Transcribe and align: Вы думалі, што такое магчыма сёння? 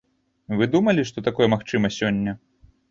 Вы 0.61 0.69
думалі, 0.75 1.05
што 1.11 1.25
такое 1.29 1.47
магчыма 1.57 1.95
сёння? 1.99 2.39